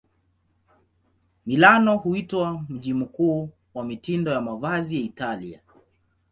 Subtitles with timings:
[1.45, 5.61] Milano huitwa mji mkuu wa mitindo ya mavazi ya Italia.